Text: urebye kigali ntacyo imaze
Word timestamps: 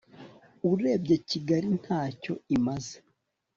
urebye 0.71 1.15
kigali 1.29 1.67
ntacyo 1.81 2.33
imaze 2.55 2.95